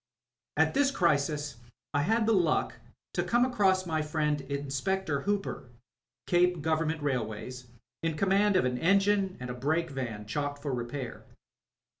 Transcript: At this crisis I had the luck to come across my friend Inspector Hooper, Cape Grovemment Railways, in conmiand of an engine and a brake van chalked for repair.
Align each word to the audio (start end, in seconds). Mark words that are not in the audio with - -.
At 0.57 0.73
this 0.73 0.89
crisis 0.89 1.57
I 1.93 2.01
had 2.01 2.25
the 2.25 2.33
luck 2.33 2.73
to 3.13 3.21
come 3.21 3.45
across 3.45 3.85
my 3.85 4.01
friend 4.01 4.41
Inspector 4.41 5.21
Hooper, 5.21 5.69
Cape 6.25 6.63
Grovemment 6.63 7.03
Railways, 7.03 7.67
in 8.01 8.17
conmiand 8.17 8.55
of 8.55 8.65
an 8.65 8.79
engine 8.79 9.37
and 9.39 9.51
a 9.51 9.53
brake 9.53 9.91
van 9.91 10.25
chalked 10.25 10.59
for 10.63 10.73
repair. 10.73 11.27